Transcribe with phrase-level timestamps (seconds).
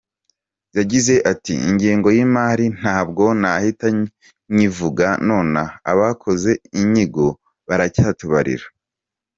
[0.77, 3.87] Yagize ati “Ingengo y’imari ntabwo nahita
[4.55, 7.25] nyivuga nonaha, abakoze inyigo
[7.67, 8.65] baracyatubarira.